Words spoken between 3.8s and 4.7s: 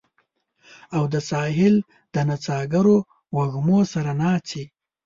سره ناڅي